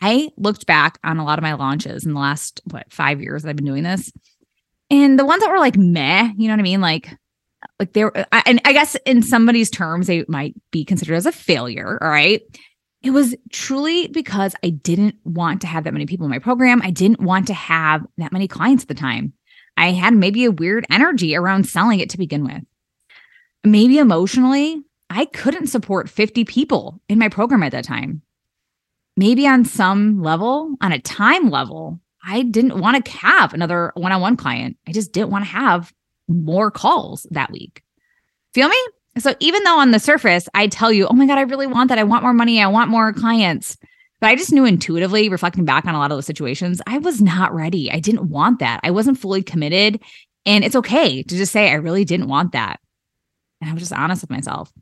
I 0.00 0.30
looked 0.36 0.66
back 0.66 0.98
on 1.04 1.18
a 1.18 1.24
lot 1.24 1.38
of 1.38 1.42
my 1.42 1.54
launches 1.54 2.04
in 2.04 2.14
the 2.14 2.20
last, 2.20 2.60
what, 2.70 2.92
five 2.92 3.20
years 3.20 3.42
that 3.42 3.50
I've 3.50 3.56
been 3.56 3.66
doing 3.66 3.82
this. 3.82 4.12
And 4.90 5.18
the 5.18 5.26
ones 5.26 5.42
that 5.42 5.50
were 5.50 5.58
like 5.58 5.76
meh, 5.76 6.30
you 6.36 6.48
know 6.48 6.54
what 6.54 6.60
I 6.60 6.62
mean? 6.62 6.80
Like, 6.80 7.10
like 7.78 7.92
they 7.92 8.04
were, 8.04 8.16
uh, 8.16 8.42
and 8.46 8.60
I 8.64 8.72
guess 8.72 8.96
in 9.06 9.22
somebody's 9.22 9.70
terms, 9.70 10.06
they 10.06 10.24
might 10.28 10.54
be 10.70 10.84
considered 10.84 11.16
as 11.16 11.26
a 11.26 11.32
failure. 11.32 11.98
All 12.00 12.08
right. 12.08 12.42
It 13.02 13.10
was 13.10 13.36
truly 13.52 14.08
because 14.08 14.54
I 14.64 14.70
didn't 14.70 15.16
want 15.24 15.60
to 15.60 15.66
have 15.66 15.84
that 15.84 15.92
many 15.92 16.06
people 16.06 16.26
in 16.26 16.30
my 16.30 16.40
program. 16.40 16.82
I 16.82 16.90
didn't 16.90 17.20
want 17.20 17.46
to 17.48 17.54
have 17.54 18.04
that 18.16 18.32
many 18.32 18.48
clients 18.48 18.84
at 18.84 18.88
the 18.88 18.94
time. 18.94 19.32
I 19.76 19.92
had 19.92 20.14
maybe 20.14 20.44
a 20.44 20.50
weird 20.50 20.84
energy 20.90 21.36
around 21.36 21.68
selling 21.68 22.00
it 22.00 22.10
to 22.10 22.18
begin 22.18 22.44
with. 22.44 22.62
Maybe 23.64 23.98
emotionally, 23.98 24.82
I 25.10 25.26
couldn't 25.26 25.68
support 25.68 26.08
50 26.08 26.44
people 26.44 27.00
in 27.08 27.18
my 27.18 27.28
program 27.28 27.62
at 27.62 27.72
that 27.72 27.84
time. 27.84 28.22
Maybe 29.18 29.48
on 29.48 29.64
some 29.64 30.22
level, 30.22 30.76
on 30.80 30.92
a 30.92 31.00
time 31.00 31.50
level, 31.50 31.98
I 32.24 32.42
didn't 32.42 32.78
want 32.78 33.04
to 33.04 33.10
have 33.18 33.52
another 33.52 33.90
one 33.96 34.12
on 34.12 34.20
one 34.20 34.36
client. 34.36 34.76
I 34.86 34.92
just 34.92 35.12
didn't 35.12 35.30
want 35.30 35.44
to 35.44 35.50
have 35.50 35.92
more 36.28 36.70
calls 36.70 37.26
that 37.32 37.50
week. 37.50 37.82
Feel 38.54 38.68
me? 38.68 38.76
So 39.18 39.34
even 39.40 39.64
though 39.64 39.80
on 39.80 39.90
the 39.90 39.98
surface, 39.98 40.48
I 40.54 40.68
tell 40.68 40.92
you, 40.92 41.08
oh 41.08 41.14
my 41.14 41.26
God, 41.26 41.36
I 41.36 41.40
really 41.40 41.66
want 41.66 41.88
that. 41.88 41.98
I 41.98 42.04
want 42.04 42.22
more 42.22 42.32
money. 42.32 42.62
I 42.62 42.68
want 42.68 42.92
more 42.92 43.12
clients. 43.12 43.76
But 44.20 44.28
I 44.28 44.36
just 44.36 44.52
knew 44.52 44.64
intuitively, 44.64 45.28
reflecting 45.28 45.64
back 45.64 45.84
on 45.84 45.96
a 45.96 45.98
lot 45.98 46.12
of 46.12 46.16
those 46.16 46.24
situations, 46.24 46.80
I 46.86 46.98
was 46.98 47.20
not 47.20 47.52
ready. 47.52 47.90
I 47.90 47.98
didn't 47.98 48.28
want 48.28 48.60
that. 48.60 48.78
I 48.84 48.92
wasn't 48.92 49.18
fully 49.18 49.42
committed. 49.42 50.00
And 50.46 50.64
it's 50.64 50.76
okay 50.76 51.24
to 51.24 51.36
just 51.36 51.50
say, 51.50 51.70
I 51.70 51.74
really 51.74 52.04
didn't 52.04 52.28
want 52.28 52.52
that. 52.52 52.78
And 53.60 53.68
I 53.68 53.72
was 53.72 53.82
just 53.82 53.92
honest 53.92 54.22
with 54.22 54.30
myself. 54.30 54.72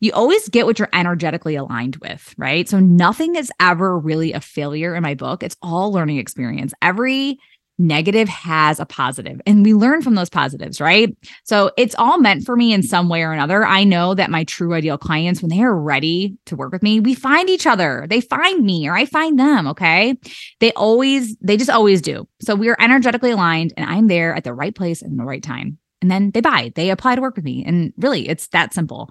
You 0.00 0.12
always 0.12 0.48
get 0.48 0.64
what 0.64 0.78
you're 0.78 0.88
energetically 0.92 1.54
aligned 1.54 1.96
with, 1.96 2.34
right? 2.38 2.68
So 2.68 2.80
nothing 2.80 3.36
is 3.36 3.52
ever 3.60 3.98
really 3.98 4.32
a 4.32 4.40
failure 4.40 4.94
in 4.94 5.02
my 5.02 5.14
book. 5.14 5.42
It's 5.42 5.56
all 5.60 5.92
learning 5.92 6.16
experience. 6.16 6.72
Every 6.80 7.38
negative 7.78 8.28
has 8.28 8.78
a 8.78 8.86
positive 8.86 9.40
and 9.46 9.64
we 9.64 9.74
learn 9.74 10.02
from 10.02 10.14
those 10.14 10.28
positives, 10.28 10.80
right? 10.80 11.16
So 11.44 11.70
it's 11.76 11.94
all 11.96 12.18
meant 12.18 12.44
for 12.44 12.54
me 12.54 12.72
in 12.72 12.82
some 12.82 13.08
way 13.08 13.22
or 13.22 13.32
another. 13.32 13.64
I 13.64 13.84
know 13.84 14.14
that 14.14 14.30
my 14.30 14.44
true 14.44 14.74
ideal 14.74 14.98
clients, 14.98 15.42
when 15.42 15.48
they 15.48 15.62
are 15.62 15.76
ready 15.76 16.36
to 16.46 16.56
work 16.56 16.72
with 16.72 16.82
me, 16.82 17.00
we 17.00 17.14
find 17.14 17.50
each 17.50 17.66
other. 17.66 18.06
They 18.08 18.20
find 18.20 18.64
me 18.64 18.88
or 18.88 18.94
I 18.94 19.06
find 19.06 19.38
them. 19.38 19.66
Okay. 19.66 20.16
They 20.60 20.72
always, 20.72 21.36
they 21.38 21.56
just 21.56 21.70
always 21.70 22.00
do. 22.00 22.28
So 22.40 22.54
we 22.54 22.68
are 22.68 22.76
energetically 22.78 23.30
aligned 23.30 23.72
and 23.76 23.88
I'm 23.88 24.06
there 24.06 24.34
at 24.34 24.44
the 24.44 24.54
right 24.54 24.74
place 24.74 25.02
and 25.02 25.18
the 25.18 25.24
right 25.24 25.42
time 25.42 25.78
and 26.02 26.10
then 26.10 26.32
they 26.32 26.40
buy, 26.40 26.72
they 26.74 26.90
apply 26.90 27.14
to 27.14 27.22
work 27.22 27.36
with 27.36 27.44
me. 27.44 27.64
And 27.64 27.92
really, 27.96 28.28
it's 28.28 28.48
that 28.48 28.74
simple. 28.74 29.08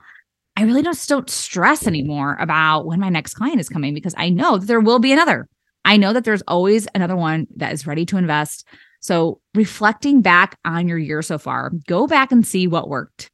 I 0.57 0.63
really 0.63 0.81
don't, 0.81 1.07
don't 1.07 1.29
stress 1.29 1.87
anymore 1.87 2.37
about 2.39 2.85
when 2.85 2.99
my 2.99 3.07
next 3.09 3.35
client 3.35 3.61
is 3.61 3.69
coming 3.69 3.93
because 3.93 4.13
I 4.17 4.29
know 4.29 4.57
that 4.57 4.65
there 4.65 4.81
will 4.81 4.99
be 4.99 5.13
another. 5.13 5.47
I 5.85 5.95
know 5.97 6.11
that 6.13 6.25
there's 6.25 6.43
always 6.43 6.87
another 6.93 7.15
one 7.15 7.47
that 7.55 7.71
is 7.71 7.87
ready 7.87 8.05
to 8.07 8.17
invest. 8.17 8.67
So, 8.99 9.39
reflecting 9.55 10.21
back 10.21 10.59
on 10.63 10.87
your 10.87 10.99
year 10.99 11.23
so 11.23 11.39
far, 11.39 11.71
go 11.87 12.05
back 12.05 12.31
and 12.31 12.45
see 12.45 12.67
what 12.67 12.89
worked. 12.89 13.31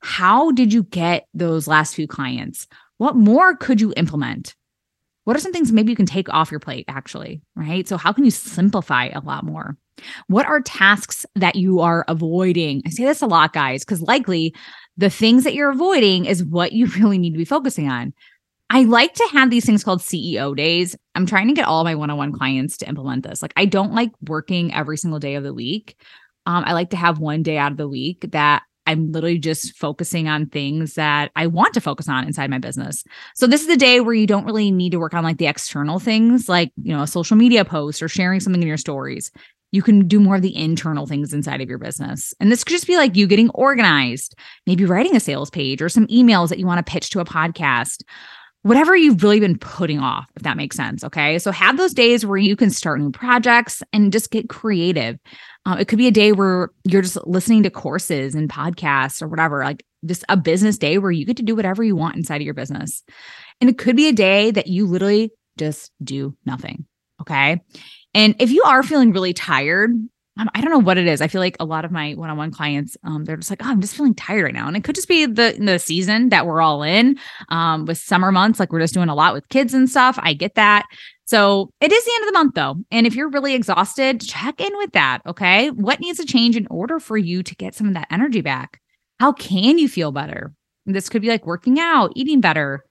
How 0.00 0.52
did 0.52 0.72
you 0.72 0.84
get 0.84 1.26
those 1.34 1.66
last 1.66 1.94
few 1.94 2.06
clients? 2.06 2.68
What 2.98 3.16
more 3.16 3.56
could 3.56 3.80
you 3.80 3.92
implement? 3.96 4.54
What 5.24 5.36
are 5.36 5.40
some 5.40 5.52
things 5.52 5.72
maybe 5.72 5.90
you 5.90 5.96
can 5.96 6.06
take 6.06 6.32
off 6.32 6.52
your 6.52 6.60
plate, 6.60 6.84
actually? 6.86 7.40
Right. 7.56 7.88
So, 7.88 7.96
how 7.96 8.12
can 8.12 8.24
you 8.24 8.30
simplify 8.30 9.06
a 9.06 9.20
lot 9.20 9.44
more? 9.44 9.76
What 10.28 10.46
are 10.46 10.60
tasks 10.60 11.26
that 11.34 11.56
you 11.56 11.80
are 11.80 12.04
avoiding? 12.08 12.82
I 12.86 12.90
say 12.90 13.04
this 13.04 13.22
a 13.22 13.26
lot, 13.26 13.52
guys, 13.52 13.84
because 13.84 14.02
likely 14.02 14.54
the 14.96 15.10
things 15.10 15.44
that 15.44 15.54
you're 15.54 15.70
avoiding 15.70 16.24
is 16.24 16.44
what 16.44 16.72
you 16.72 16.86
really 16.98 17.18
need 17.18 17.32
to 17.32 17.38
be 17.38 17.44
focusing 17.44 17.88
on. 17.88 18.12
I 18.70 18.82
like 18.82 19.14
to 19.14 19.28
have 19.32 19.48
these 19.48 19.64
things 19.64 19.82
called 19.82 20.00
CEO 20.00 20.54
days. 20.54 20.94
I'm 21.14 21.24
trying 21.24 21.48
to 21.48 21.54
get 21.54 21.66
all 21.66 21.84
my 21.84 21.94
one 21.94 22.10
on 22.10 22.18
one 22.18 22.32
clients 22.32 22.76
to 22.78 22.88
implement 22.88 23.24
this. 23.24 23.40
Like, 23.40 23.54
I 23.56 23.64
don't 23.64 23.94
like 23.94 24.10
working 24.26 24.74
every 24.74 24.98
single 24.98 25.18
day 25.18 25.36
of 25.36 25.44
the 25.44 25.54
week. 25.54 25.96
Um, 26.44 26.64
I 26.66 26.74
like 26.74 26.90
to 26.90 26.96
have 26.96 27.18
one 27.18 27.42
day 27.42 27.56
out 27.56 27.72
of 27.72 27.78
the 27.78 27.88
week 27.88 28.26
that 28.32 28.62
I'm 28.86 29.12
literally 29.12 29.38
just 29.38 29.76
focusing 29.76 30.28
on 30.28 30.46
things 30.46 30.94
that 30.94 31.30
I 31.36 31.46
want 31.46 31.74
to 31.74 31.80
focus 31.80 32.08
on 32.08 32.26
inside 32.26 32.48
my 32.48 32.58
business. 32.58 33.04
So 33.34 33.46
this 33.46 33.60
is 33.60 33.66
the 33.66 33.76
day 33.76 34.00
where 34.00 34.14
you 34.14 34.26
don't 34.26 34.46
really 34.46 34.70
need 34.70 34.92
to 34.92 34.98
work 34.98 35.12
on 35.12 35.24
like 35.24 35.36
the 35.36 35.46
external 35.46 35.98
things 35.98 36.48
like, 36.48 36.72
you 36.82 36.96
know, 36.96 37.02
a 37.02 37.06
social 37.06 37.36
media 37.36 37.66
post 37.66 38.02
or 38.02 38.08
sharing 38.08 38.40
something 38.40 38.62
in 38.62 38.68
your 38.68 38.78
stories 38.78 39.30
you 39.70 39.82
can 39.82 40.08
do 40.08 40.20
more 40.20 40.36
of 40.36 40.42
the 40.42 40.56
internal 40.56 41.06
things 41.06 41.32
inside 41.32 41.60
of 41.60 41.68
your 41.68 41.78
business. 41.78 42.32
And 42.40 42.50
this 42.50 42.64
could 42.64 42.72
just 42.72 42.86
be 42.86 42.96
like 42.96 43.16
you 43.16 43.26
getting 43.26 43.50
organized, 43.50 44.34
maybe 44.66 44.84
writing 44.84 45.14
a 45.14 45.20
sales 45.20 45.50
page 45.50 45.82
or 45.82 45.88
some 45.88 46.06
emails 46.06 46.48
that 46.48 46.58
you 46.58 46.66
want 46.66 46.84
to 46.84 46.90
pitch 46.90 47.10
to 47.10 47.20
a 47.20 47.24
podcast, 47.24 48.02
whatever 48.62 48.96
you've 48.96 49.22
really 49.22 49.40
been 49.40 49.58
putting 49.58 49.98
off, 49.98 50.26
if 50.36 50.42
that 50.42 50.56
makes 50.56 50.76
sense. 50.76 51.04
Okay. 51.04 51.38
So 51.38 51.50
have 51.52 51.76
those 51.76 51.92
days 51.92 52.24
where 52.24 52.38
you 52.38 52.56
can 52.56 52.70
start 52.70 53.00
new 53.00 53.10
projects 53.10 53.82
and 53.92 54.12
just 54.12 54.30
get 54.30 54.48
creative. 54.48 55.18
Uh, 55.66 55.76
it 55.78 55.88
could 55.88 55.98
be 55.98 56.06
a 56.06 56.12
day 56.12 56.32
where 56.32 56.70
you're 56.84 57.02
just 57.02 57.18
listening 57.26 57.62
to 57.64 57.70
courses 57.70 58.34
and 58.34 58.48
podcasts 58.48 59.20
or 59.20 59.28
whatever, 59.28 59.62
like 59.64 59.84
just 60.06 60.24
a 60.28 60.36
business 60.36 60.78
day 60.78 60.98
where 60.98 61.10
you 61.10 61.26
get 61.26 61.36
to 61.36 61.42
do 61.42 61.54
whatever 61.54 61.84
you 61.84 61.94
want 61.94 62.16
inside 62.16 62.36
of 62.36 62.42
your 62.42 62.54
business. 62.54 63.02
And 63.60 63.68
it 63.68 63.78
could 63.78 63.96
be 63.96 64.08
a 64.08 64.12
day 64.12 64.50
that 64.50 64.66
you 64.66 64.86
literally 64.86 65.30
just 65.58 65.90
do 66.02 66.36
nothing. 66.46 66.86
Okay. 67.20 67.60
And 68.18 68.34
if 68.40 68.50
you 68.50 68.64
are 68.64 68.82
feeling 68.82 69.12
really 69.12 69.32
tired, 69.32 69.92
um, 70.38 70.50
I 70.52 70.60
don't 70.60 70.72
know 70.72 70.80
what 70.80 70.98
it 70.98 71.06
is. 71.06 71.20
I 71.20 71.28
feel 71.28 71.40
like 71.40 71.56
a 71.60 71.64
lot 71.64 71.84
of 71.84 71.92
my 71.92 72.14
one-on-one 72.14 72.50
clients, 72.50 72.96
um, 73.04 73.24
they're 73.24 73.36
just 73.36 73.48
like, 73.48 73.64
"Oh, 73.64 73.68
I'm 73.68 73.80
just 73.80 73.94
feeling 73.96 74.12
tired 74.14 74.42
right 74.42 74.52
now," 74.52 74.66
and 74.66 74.76
it 74.76 74.82
could 74.82 74.96
just 74.96 75.06
be 75.06 75.24
the 75.24 75.56
the 75.56 75.78
season 75.78 76.30
that 76.30 76.44
we're 76.44 76.60
all 76.60 76.82
in, 76.82 77.16
um, 77.50 77.84
with 77.84 77.96
summer 77.96 78.32
months. 78.32 78.58
Like 78.58 78.72
we're 78.72 78.80
just 78.80 78.92
doing 78.92 79.08
a 79.08 79.14
lot 79.14 79.34
with 79.34 79.48
kids 79.50 79.72
and 79.72 79.88
stuff. 79.88 80.18
I 80.20 80.34
get 80.34 80.56
that. 80.56 80.84
So 81.26 81.70
it 81.80 81.92
is 81.92 82.04
the 82.04 82.12
end 82.16 82.22
of 82.24 82.26
the 82.32 82.38
month 82.38 82.54
though, 82.56 82.76
and 82.90 83.06
if 83.06 83.14
you're 83.14 83.30
really 83.30 83.54
exhausted, 83.54 84.20
check 84.20 84.60
in 84.60 84.76
with 84.78 84.90
that. 84.94 85.20
Okay, 85.24 85.70
what 85.70 86.00
needs 86.00 86.18
to 86.18 86.24
change 86.24 86.56
in 86.56 86.66
order 86.70 86.98
for 86.98 87.16
you 87.16 87.44
to 87.44 87.54
get 87.54 87.76
some 87.76 87.86
of 87.86 87.94
that 87.94 88.08
energy 88.10 88.40
back? 88.40 88.80
How 89.20 89.30
can 89.32 89.78
you 89.78 89.88
feel 89.88 90.10
better? 90.10 90.52
This 90.86 91.08
could 91.08 91.22
be 91.22 91.28
like 91.28 91.46
working 91.46 91.78
out, 91.78 92.12
eating 92.16 92.40
better, 92.40 92.84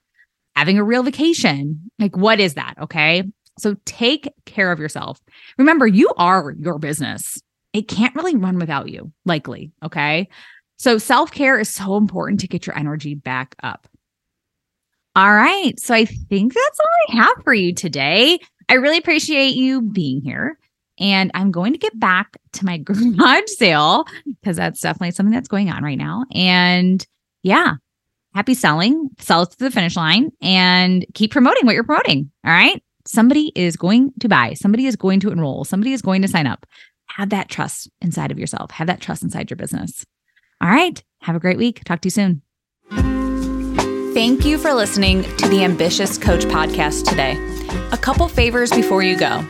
having 0.56 0.78
a 0.78 0.84
real 0.84 1.02
vacation. 1.02 1.90
Like, 1.98 2.16
what 2.16 2.40
is 2.40 2.54
that? 2.54 2.76
Okay. 2.80 3.24
So 3.58 3.76
take 3.84 4.28
care 4.46 4.72
of 4.72 4.78
yourself. 4.78 5.20
Remember, 5.58 5.86
you 5.86 6.10
are 6.16 6.54
your 6.58 6.78
business. 6.78 7.40
It 7.72 7.88
can't 7.88 8.14
really 8.14 8.36
run 8.36 8.58
without 8.58 8.88
you, 8.88 9.12
likely. 9.24 9.72
Okay. 9.84 10.28
So 10.78 10.98
self 10.98 11.32
care 11.32 11.58
is 11.58 11.68
so 11.68 11.96
important 11.96 12.40
to 12.40 12.48
get 12.48 12.66
your 12.66 12.78
energy 12.78 13.14
back 13.14 13.56
up. 13.62 13.88
All 15.16 15.32
right. 15.32 15.78
So 15.78 15.94
I 15.94 16.04
think 16.04 16.54
that's 16.54 16.78
all 16.80 17.16
I 17.20 17.22
have 17.24 17.44
for 17.44 17.52
you 17.52 17.74
today. 17.74 18.38
I 18.68 18.74
really 18.74 18.98
appreciate 18.98 19.56
you 19.56 19.82
being 19.82 20.22
here. 20.22 20.58
And 21.00 21.30
I'm 21.34 21.50
going 21.50 21.72
to 21.72 21.78
get 21.78 21.98
back 21.98 22.36
to 22.54 22.64
my 22.64 22.78
garage 22.84 23.48
sale 23.48 24.04
because 24.40 24.56
that's 24.56 24.80
definitely 24.80 25.12
something 25.12 25.34
that's 25.34 25.48
going 25.48 25.70
on 25.70 25.82
right 25.82 25.98
now. 25.98 26.24
And 26.32 27.04
yeah, 27.42 27.74
happy 28.34 28.54
selling, 28.54 29.10
sell 29.18 29.42
it 29.42 29.50
to 29.50 29.58
the 29.58 29.70
finish 29.70 29.96
line 29.96 30.30
and 30.40 31.04
keep 31.14 31.32
promoting 31.32 31.66
what 31.66 31.74
you're 31.74 31.84
promoting. 31.84 32.30
All 32.44 32.52
right 32.52 32.82
somebody 33.08 33.52
is 33.54 33.76
going 33.76 34.12
to 34.20 34.28
buy, 34.28 34.54
somebody 34.54 34.86
is 34.86 34.96
going 34.96 35.20
to 35.20 35.30
enroll, 35.30 35.64
somebody 35.64 35.92
is 35.92 36.02
going 36.02 36.22
to 36.22 36.28
sign 36.28 36.46
up. 36.46 36.66
Have 37.06 37.30
that 37.30 37.48
trust 37.48 37.88
inside 38.02 38.30
of 38.30 38.38
yourself, 38.38 38.70
have 38.72 38.86
that 38.86 39.00
trust 39.00 39.22
inside 39.22 39.50
your 39.50 39.56
business. 39.56 40.04
All 40.60 40.68
right. 40.68 41.02
Have 41.22 41.36
a 41.36 41.40
great 41.40 41.56
week. 41.56 41.82
Talk 41.84 42.00
to 42.02 42.06
you 42.06 42.10
soon. 42.10 42.42
Thank 44.14 44.44
you 44.44 44.58
for 44.58 44.74
listening 44.74 45.22
to 45.36 45.48
the 45.48 45.64
Ambitious 45.64 46.18
Coach 46.18 46.44
podcast 46.44 47.08
today. 47.08 47.36
A 47.92 47.96
couple 47.96 48.28
favors 48.28 48.70
before 48.70 49.02
you 49.02 49.16
go. 49.16 49.44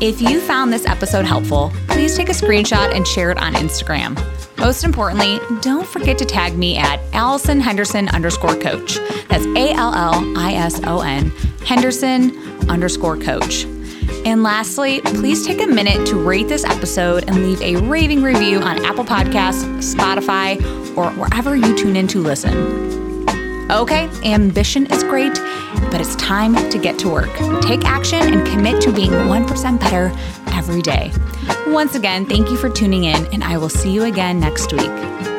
If 0.00 0.22
you 0.22 0.40
found 0.40 0.72
this 0.72 0.86
episode 0.86 1.24
helpful, 1.24 1.72
please 1.88 2.16
take 2.16 2.28
a 2.28 2.32
screenshot 2.32 2.94
and 2.94 3.06
share 3.06 3.30
it 3.30 3.38
on 3.38 3.54
Instagram. 3.54 4.16
Most 4.58 4.84
importantly, 4.84 5.38
don't 5.60 5.86
forget 5.86 6.18
to 6.18 6.24
tag 6.24 6.56
me 6.56 6.78
at 6.78 7.00
Allison 7.12 7.60
Henderson 7.60 8.08
underscore 8.08 8.56
coach. 8.56 8.96
That's 9.28 9.44
A 9.44 9.72
L 9.72 9.94
L 9.94 10.38
I 10.38 10.54
S 10.54 10.80
O 10.84 11.00
N 11.00 11.30
Henderson 11.64 12.47
underscore 12.68 13.16
coach. 13.16 13.64
And 14.24 14.42
lastly, 14.42 15.00
please 15.00 15.46
take 15.46 15.62
a 15.62 15.66
minute 15.66 16.06
to 16.08 16.16
rate 16.16 16.48
this 16.48 16.64
episode 16.64 17.24
and 17.28 17.44
leave 17.44 17.60
a 17.62 17.76
raving 17.76 18.22
review 18.22 18.58
on 18.60 18.84
Apple 18.84 19.04
Podcasts, 19.04 19.64
Spotify, 19.94 20.56
or 20.96 21.10
wherever 21.12 21.56
you 21.56 21.76
tune 21.76 21.96
in 21.96 22.06
to 22.08 22.20
listen. 22.20 22.88
Okay, 23.70 24.08
ambition 24.24 24.86
is 24.86 25.02
great, 25.04 25.34
but 25.90 26.00
it's 26.00 26.16
time 26.16 26.54
to 26.70 26.78
get 26.78 26.98
to 27.00 27.08
work. 27.10 27.30
Take 27.60 27.84
action 27.84 28.32
and 28.32 28.46
commit 28.46 28.80
to 28.82 28.92
being 28.92 29.10
1% 29.10 29.80
better 29.80 30.10
every 30.54 30.80
day. 30.80 31.12
Once 31.66 31.94
again, 31.94 32.24
thank 32.24 32.50
you 32.50 32.56
for 32.56 32.70
tuning 32.70 33.04
in, 33.04 33.26
and 33.26 33.44
I 33.44 33.58
will 33.58 33.68
see 33.68 33.92
you 33.92 34.04
again 34.04 34.40
next 34.40 34.72
week. 34.72 35.37